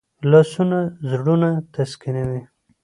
لاسونه 0.29 0.79
زړونه 1.09 1.49
تسکینوي 1.73 2.41